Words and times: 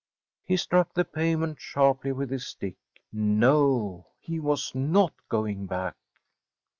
He 0.43 0.57
struck 0.57 0.95
the 0.95 1.05
pavement 1.05 1.61
sharply 1.61 2.11
with 2.11 2.31
his 2.31 2.47
stick. 2.47 2.75
No, 3.13 4.07
he 4.19 4.39
was 4.39 4.73
not 4.73 5.13
going 5.29 5.67
back. 5.67 5.95